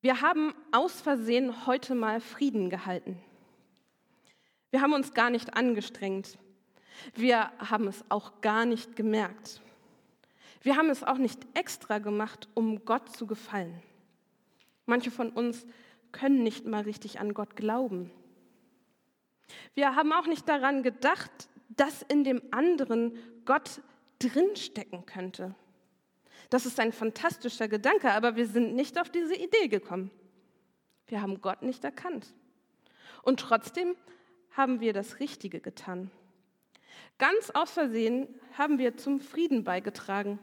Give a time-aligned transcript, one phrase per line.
[0.00, 3.20] Wir haben aus Versehen heute mal Frieden gehalten.
[4.70, 6.38] Wir haben uns gar nicht angestrengt.
[7.14, 9.60] Wir haben es auch gar nicht gemerkt.
[10.62, 13.82] Wir haben es auch nicht extra gemacht, um Gott zu gefallen.
[14.86, 15.66] Manche von uns
[16.12, 18.10] können nicht mal richtig an Gott glauben.
[19.74, 23.80] Wir haben auch nicht daran gedacht, dass in dem anderen Gott
[24.18, 25.54] drinstecken könnte.
[26.50, 30.10] Das ist ein fantastischer Gedanke, aber wir sind nicht auf diese Idee gekommen.
[31.06, 32.26] Wir haben Gott nicht erkannt.
[33.22, 33.96] Und trotzdem
[34.52, 36.10] haben wir das Richtige getan.
[37.18, 40.38] Ganz aus Versehen haben wir zum Frieden beigetragen,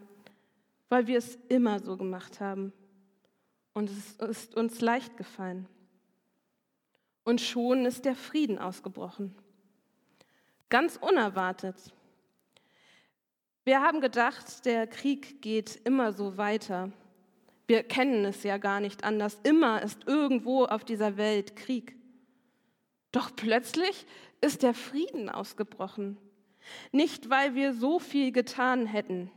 [0.90, 2.74] weil wir es immer so gemacht haben.
[3.74, 5.68] Und es ist uns leicht gefallen.
[7.24, 9.36] Und schon ist der Frieden ausgebrochen.
[10.70, 11.76] Ganz unerwartet.
[13.66, 16.92] Wir haben gedacht, der Krieg geht immer so weiter.
[17.66, 19.40] Wir kennen es ja gar nicht anders.
[19.42, 21.96] Immer ist irgendwo auf dieser Welt Krieg.
[23.12, 24.06] Doch plötzlich
[24.40, 26.18] ist der Frieden ausgebrochen.
[26.92, 29.32] Nicht, weil wir so viel getan hätten.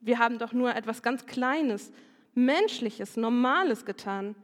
[0.00, 1.92] Wir haben doch nur etwas ganz Kleines,
[2.32, 4.36] Menschliches, Normales getan.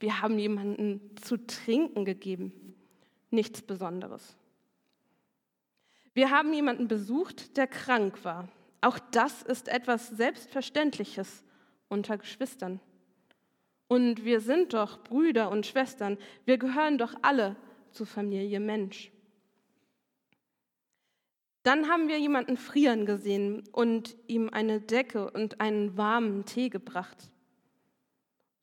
[0.00, 2.74] Wir haben jemanden zu trinken gegeben.
[3.30, 4.36] Nichts Besonderes.
[6.14, 8.48] Wir haben jemanden besucht, der krank war.
[8.80, 11.44] Auch das ist etwas Selbstverständliches
[11.88, 12.80] unter Geschwistern.
[13.88, 16.18] Und wir sind doch Brüder und Schwestern.
[16.44, 17.56] Wir gehören doch alle
[17.90, 19.12] zur Familie Mensch.
[21.62, 27.30] Dann haben wir jemanden frieren gesehen und ihm eine Decke und einen warmen Tee gebracht.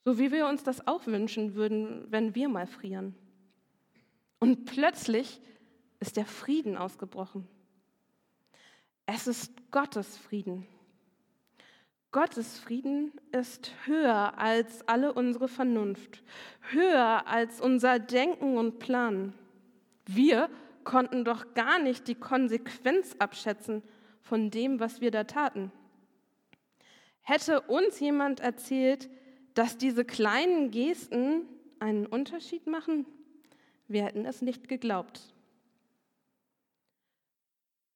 [0.06, 3.16] So wie wir uns das auch wünschen würden, wenn wir mal frieren.
[4.40, 5.42] Und plötzlich
[6.00, 7.48] ist der Frieden ausgebrochen.
[9.06, 10.66] Es ist Gottes Frieden.
[12.12, 16.24] Gottes Frieden ist höher als alle unsere Vernunft,
[16.72, 19.34] höher als unser Denken und Planen.
[20.06, 20.50] Wir
[20.84, 23.84] konnten doch gar nicht die Konsequenz abschätzen
[24.22, 25.72] von dem, was wir da taten.
[27.22, 29.10] Hätte uns jemand erzählt,
[29.54, 31.48] dass diese kleinen Gesten
[31.80, 33.06] einen Unterschied machen,
[33.88, 35.33] wir hätten es nicht geglaubt.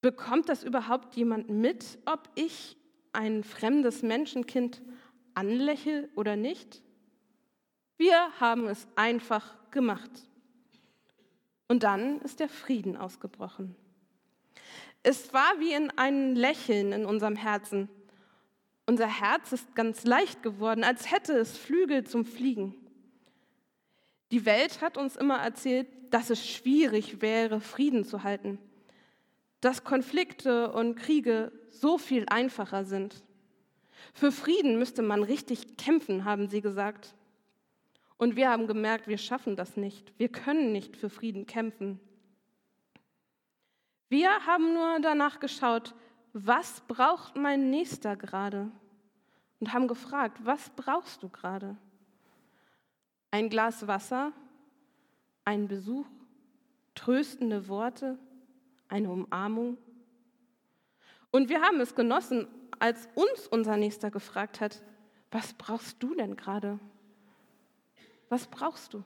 [0.08, 2.78] Bekommt das überhaupt jemand mit, ob ich
[3.12, 4.82] ein fremdes Menschenkind
[5.34, 6.82] anlächle oder nicht?
[7.98, 10.10] Wir haben es einfach gemacht.
[11.68, 13.76] Und dann ist der Frieden ausgebrochen.
[15.04, 17.90] Es war wie in einem Lächeln in unserem Herzen.
[18.86, 22.74] Unser Herz ist ganz leicht geworden, als hätte es Flügel zum Fliegen.
[24.32, 28.58] Die Welt hat uns immer erzählt, dass es schwierig wäre, Frieden zu halten,
[29.62, 33.24] dass Konflikte und Kriege so viel einfacher sind.
[34.14, 37.16] Für Frieden müsste man richtig kämpfen, haben sie gesagt.
[38.18, 40.14] Und wir haben gemerkt, wir schaffen das nicht.
[40.18, 42.00] Wir können nicht für Frieden kämpfen.
[44.10, 45.94] Wir haben nur danach geschaut,
[46.34, 48.72] was braucht mein Nächster gerade?
[49.60, 51.76] Und haben gefragt, was brauchst du gerade?
[53.32, 54.32] Ein Glas Wasser,
[55.44, 56.06] ein Besuch,
[56.96, 58.18] tröstende Worte,
[58.90, 59.78] eine Umarmung.
[61.32, 62.48] Und wir haben es genossen,
[62.80, 64.84] als uns unser Nächster gefragt hat,
[65.32, 66.80] was brauchst du denn gerade?
[68.30, 69.04] Was brauchst du?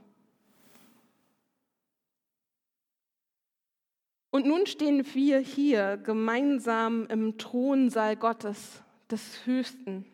[4.29, 8.81] Und nun stehen wir hier gemeinsam im Thronsaal Gottes,
[9.11, 10.05] des Höchsten,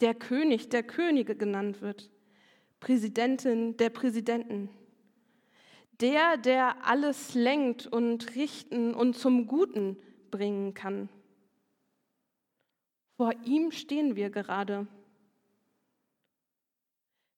[0.00, 2.10] der König der Könige genannt wird,
[2.80, 4.70] Präsidentin der Präsidenten,
[6.00, 9.96] der, der alles lenkt und richten und zum Guten
[10.30, 11.08] bringen kann.
[13.16, 14.86] Vor ihm stehen wir gerade.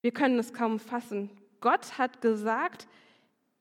[0.01, 1.31] Wir können es kaum fassen.
[1.61, 2.89] Gott hat gesagt,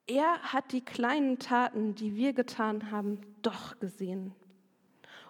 [0.07, 4.35] er hat die kleinen Taten, die wir getan haben, doch gesehen.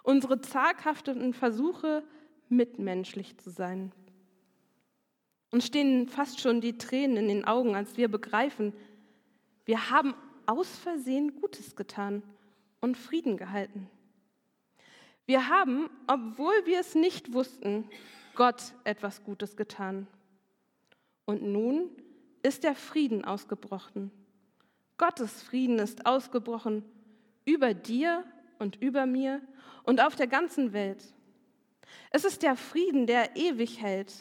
[0.02, 2.02] Unsere zaghaften Versuche,
[2.48, 3.92] mitmenschlich zu sein.
[5.50, 8.72] Uns stehen fast schon die Tränen in den Augen, als wir begreifen,
[9.64, 10.14] wir haben
[10.46, 12.22] aus Versehen Gutes getan
[12.80, 13.88] und Frieden gehalten.
[15.26, 17.88] Wir haben, obwohl wir es nicht wussten,
[18.34, 20.06] Gott etwas Gutes getan.
[21.24, 21.90] Und nun
[22.42, 24.10] ist der Frieden ausgebrochen.
[24.98, 26.84] Gottes Frieden ist ausgebrochen
[27.44, 28.24] über dir
[28.58, 29.40] und über mir
[29.84, 31.02] und auf der ganzen Welt.
[32.10, 34.12] Es ist der Frieden, der ewig hält.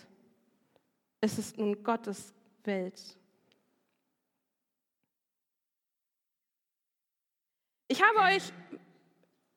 [1.19, 2.33] Es ist nun Gottes
[2.63, 3.17] Welt.
[7.91, 8.53] Ich habe euch,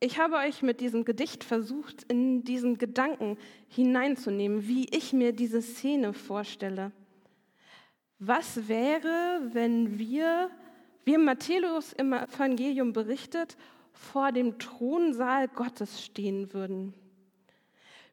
[0.01, 3.39] ich habe euch mit diesem Gedicht versucht, in diesen Gedanken
[3.69, 6.91] hineinzunehmen, wie ich mir diese Szene vorstelle.
[8.19, 10.51] Was wäre, wenn wir,
[11.05, 13.57] wie Matthäus im Evangelium berichtet,
[13.93, 16.93] vor dem Thronsaal Gottes stehen würden?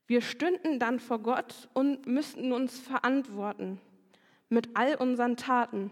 [0.06, 3.82] Wir stünden dann vor Gott und müssten uns verantworten
[4.50, 5.90] mit all unseren Taten,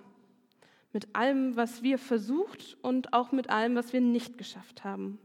[0.91, 5.19] mit allem, was wir versucht und auch mit allem, was wir nicht geschafft haben.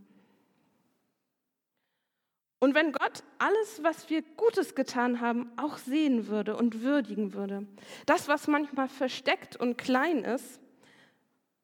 [2.65, 7.67] Und wenn Gott alles, was wir Gutes getan haben, auch sehen würde und würdigen würde,
[8.07, 10.61] das, was manchmal versteckt und klein ist,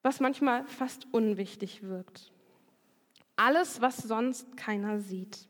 [0.02, 2.32] was manchmal fast unwichtig wirkt.
[3.36, 5.48] Alles, was sonst keiner sieht.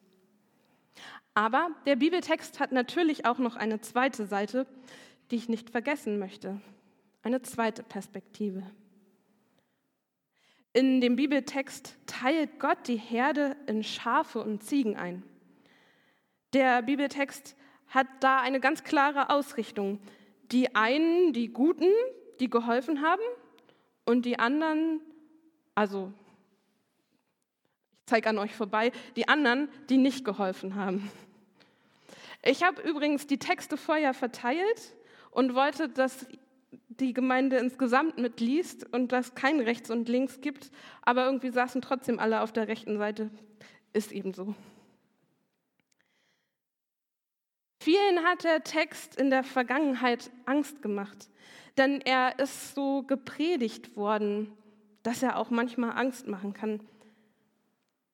[1.34, 4.66] Aber der Bibeltext hat natürlich auch noch eine zweite Seite,
[5.30, 6.60] die ich nicht vergessen möchte.
[7.22, 8.62] Eine zweite Perspektive.
[10.72, 15.22] In dem Bibeltext teilt Gott die Herde in Schafe und Ziegen ein.
[16.52, 17.56] Der Bibeltext
[17.88, 20.00] hat da eine ganz klare Ausrichtung.
[20.52, 21.90] Die einen, die Guten,
[22.38, 23.22] die geholfen haben,
[24.10, 25.00] und die anderen,
[25.74, 26.12] also
[27.92, 31.10] ich zeige an euch vorbei, die anderen, die nicht geholfen haben.
[32.42, 34.96] Ich habe übrigens die Texte vorher verteilt
[35.30, 36.26] und wollte, dass
[36.98, 40.70] die Gemeinde insgesamt mitliest und dass kein Rechts und Links gibt,
[41.02, 43.30] aber irgendwie saßen trotzdem alle auf der rechten Seite.
[43.92, 44.54] Ist eben so.
[47.82, 51.30] Vielen hat der Text in der Vergangenheit Angst gemacht,
[51.78, 54.52] denn er ist so gepredigt worden,
[55.02, 56.80] dass er auch manchmal Angst machen kann.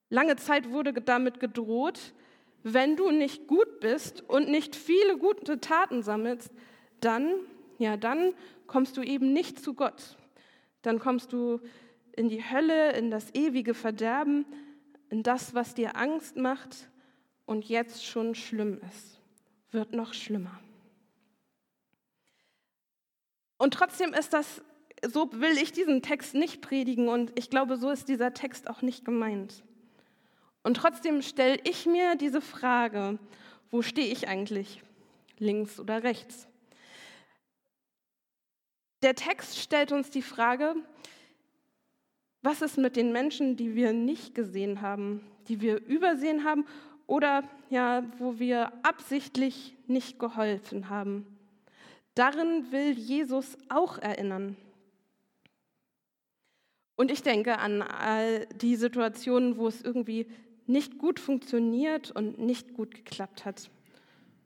[0.09, 2.15] Lange Zeit wurde damit gedroht,
[2.63, 6.53] wenn du nicht gut bist und nicht viele gute Taten sammelst,
[7.01, 7.33] dann,
[7.79, 8.35] ja, dann
[8.67, 10.17] kommst du eben nicht zu Gott.
[10.83, 11.61] Dann kommst du
[12.17, 14.47] in die Hölle, in das ewige Verderben,
[15.11, 16.89] in das, was dir Angst macht
[17.45, 19.17] und jetzt schon schlimm ist
[19.77, 20.59] wird noch schlimmer.
[23.59, 24.63] Und trotzdem ist das,
[25.07, 28.83] so will ich diesen Text nicht predigen und ich glaube, so ist dieser Text auch
[28.83, 29.63] nicht gemeint.
[30.63, 33.19] Und trotzdem stelle ich mir diese Frage,
[33.71, 34.83] wo stehe ich eigentlich,
[35.39, 36.49] links oder rechts?
[39.03, 40.75] Der Text stellt uns die Frage,
[42.43, 46.65] was ist mit den Menschen, die wir nicht gesehen haben, die wir übersehen haben
[47.07, 51.27] oder ja, wo wir absichtlich nicht geholfen haben.
[52.15, 54.57] Darin will Jesus auch erinnern.
[56.97, 60.27] Und ich denke an all die Situationen, wo es irgendwie
[60.67, 63.71] nicht gut funktioniert und nicht gut geklappt hat.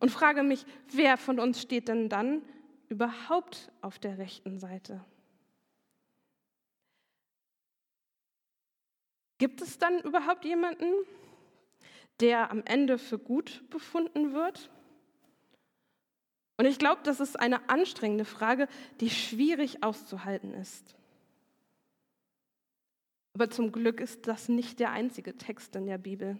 [0.00, 2.43] Und frage mich, wer von uns steht denn dann
[2.91, 5.03] überhaupt auf der rechten Seite?
[9.39, 10.93] Gibt es dann überhaupt jemanden,
[12.21, 14.71] der am Ende für gut befunden wird?
[16.59, 18.69] Und ich glaube, das ist eine anstrengende Frage,
[19.01, 20.95] die schwierig auszuhalten ist.
[23.33, 26.39] Aber zum Glück ist das nicht der einzige Text in der Bibel.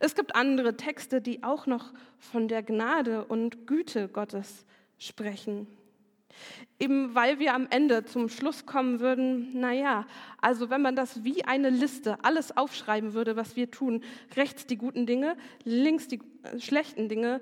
[0.00, 4.66] Es gibt andere Texte, die auch noch von der Gnade und Güte Gottes
[4.98, 5.66] sprechen.
[6.78, 10.06] Eben weil wir am Ende zum Schluss kommen würden, naja,
[10.40, 14.02] also wenn man das wie eine Liste alles aufschreiben würde, was wir tun,
[14.36, 17.40] rechts die guten Dinge, links die äh, schlechten Dinge,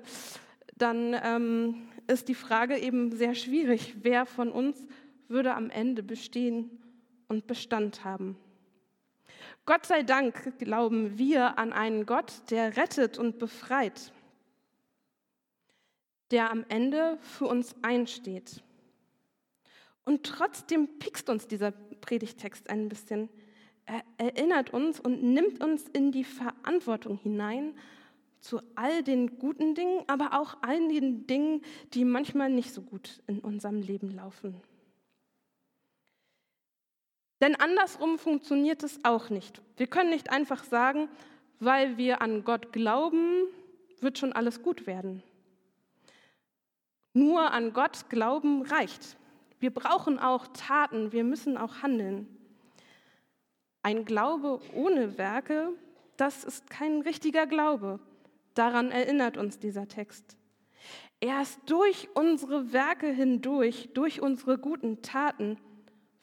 [0.77, 4.87] dann ähm, ist die Frage eben sehr schwierig, wer von uns
[5.27, 6.69] würde am Ende bestehen
[7.27, 8.37] und Bestand haben.
[9.65, 14.11] Gott sei Dank glauben wir an einen Gott, der rettet und befreit,
[16.31, 18.63] der am Ende für uns einsteht.
[20.03, 23.29] Und trotzdem piekst uns dieser Predigtext ein bisschen.
[23.85, 27.75] Er erinnert uns und nimmt uns in die Verantwortung hinein
[28.39, 31.61] zu all den guten Dingen, aber auch all den Dingen,
[31.93, 34.61] die manchmal nicht so gut in unserem Leben laufen.
[37.41, 39.61] Denn andersrum funktioniert es auch nicht.
[39.77, 41.09] Wir können nicht einfach sagen,
[41.59, 43.47] weil wir an Gott glauben,
[43.99, 45.23] wird schon alles gut werden.
[47.15, 49.15] Nur an Gott glauben reicht.
[49.59, 52.27] Wir brauchen auch Taten, wir müssen auch handeln.
[53.83, 55.69] Ein Glaube ohne Werke,
[56.17, 58.01] das ist kein richtiger Glaube.
[58.53, 60.35] Daran erinnert uns dieser Text.
[61.21, 65.57] Erst durch unsere Werke hindurch, durch unsere guten Taten,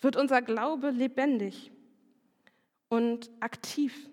[0.03, 1.73] wird unser Glaube lebendig
[2.91, 4.11] und aktiv.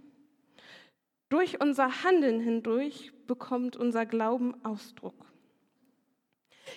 [1.27, 5.28] Durch unser Handeln hindurch bekommt unser Glauben Ausdruck.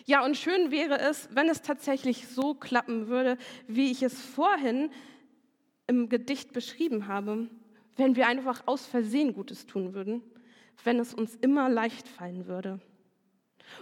[0.04, 4.90] Ja, und schön wäre es, wenn es tatsächlich so klappen würde, wie ich es vorhin
[5.86, 7.48] im Gedicht beschrieben habe,
[7.96, 10.22] wenn wir einfach aus Versehen Gutes tun würden,
[10.84, 12.80] wenn es uns immer leicht fallen würde.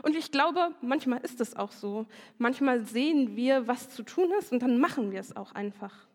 [0.03, 2.07] Und ich glaube, manchmal ist es auch so.
[2.39, 6.07] Manchmal sehen wir, was zu tun ist und dann machen wir es auch einfach.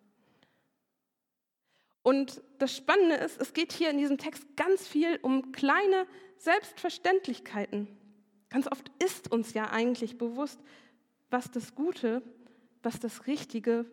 [2.03, 6.05] Und das Spannende ist, es geht hier in diesem Text ganz viel um kleine
[6.37, 7.87] Selbstverständlichkeiten.
[8.55, 10.61] Ganz oft ist uns ja eigentlich bewusst,
[11.29, 12.21] was das Gute,
[12.83, 13.85] was das Richtige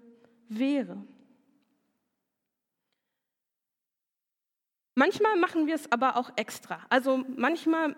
[0.49, 1.05] wäre.
[4.95, 6.79] Manchmal machen wir es aber auch extra.
[6.91, 7.97] Also manchmal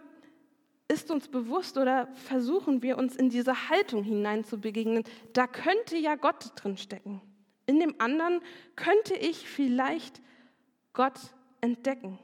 [0.88, 5.04] ist uns bewusst oder versuchen wir uns in diese Haltung hinein zu begegnen.
[5.35, 7.21] Da könnte ja Gott drin stecken.
[7.66, 8.40] In dem anderen
[8.75, 10.23] könnte ich vielleicht
[10.94, 11.21] Gott
[11.61, 12.18] entdecken.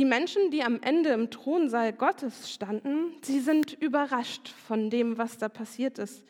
[0.00, 5.36] Die Menschen, die am Ende im Thronsaal Gottes standen, sie sind überrascht von dem, was
[5.36, 6.24] da passiert ist,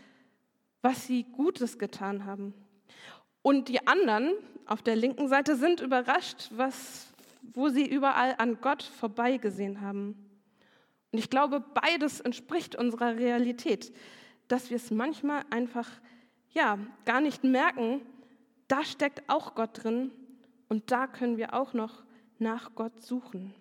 [0.82, 2.52] was sie Gutes getan haben.
[3.42, 4.32] Und die anderen
[4.66, 7.12] auf der linken Seite sind überrascht, was,
[7.54, 10.16] wo sie überall an Gott vorbeigesehen haben.
[11.12, 13.92] Und ich glaube, beides entspricht unserer Realität,
[14.48, 15.88] dass wir es manchmal einfach
[16.50, 18.00] ja, gar nicht merken,
[18.66, 20.10] da steckt auch Gott drin
[20.68, 22.02] und da können wir auch noch
[22.40, 23.54] nach Gott suchen.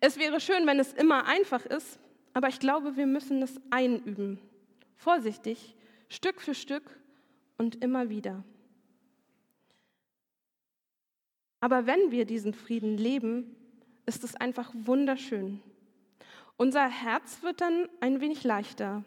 [0.00, 1.98] Es wäre schön, wenn es immer einfach ist,
[2.32, 4.38] aber ich glaube, wir müssen es einüben.
[4.96, 5.74] Vorsichtig,
[6.08, 6.84] Stück für Stück
[7.56, 8.44] und immer wieder.
[11.60, 13.56] Aber wenn wir diesen Frieden leben,
[14.06, 15.60] ist es einfach wunderschön.
[16.56, 19.04] Unser Herz wird dann ein wenig leichter.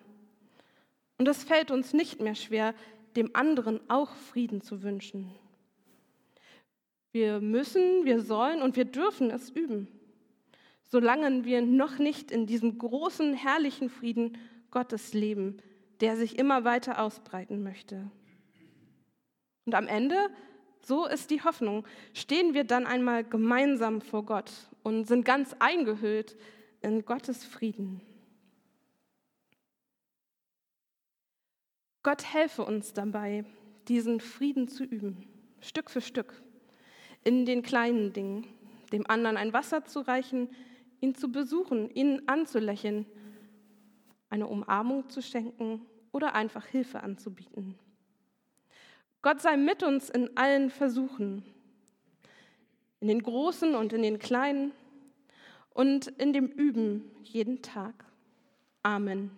[1.17, 2.73] Und es fällt uns nicht mehr schwer,
[3.15, 5.31] dem anderen auch Frieden zu wünschen.
[7.11, 9.87] Wir müssen, wir sollen und wir dürfen es üben,
[10.91, 14.37] solange wir noch nicht in diesem großen, herrlichen Frieden
[14.71, 15.57] Gottes leben,
[16.01, 18.11] der sich immer weiter ausbreiten möchte.
[19.65, 20.17] Und am Ende,
[20.81, 24.51] so ist die Hoffnung, stehen wir dann einmal gemeinsam vor Gott
[24.83, 26.35] und sind ganz eingehüllt
[26.81, 28.01] in Gottes Frieden.
[32.03, 33.45] Gott helfe uns dabei,
[33.87, 35.29] diesen Frieden zu üben,
[35.61, 36.41] Stück für Stück,
[37.23, 38.47] in den kleinen Dingen,
[38.91, 40.49] dem anderen ein Wasser zu reichen,
[41.01, 43.05] ihn zu besuchen, ihn anzulächeln,
[44.29, 47.75] eine Umarmung zu schenken oder einfach Hilfe anzubieten.
[49.21, 51.43] Gott sei mit uns in allen Versuchen,
[53.01, 54.71] in den großen und in den kleinen
[55.73, 58.05] und in dem Üben jeden Tag.
[58.83, 59.31] Amen.